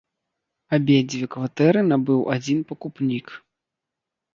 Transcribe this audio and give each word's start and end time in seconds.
Абедзве 0.77 1.27
кватэры 1.37 1.85
набыў 1.93 2.19
адзін 2.39 2.59
пакупнік. 2.75 3.27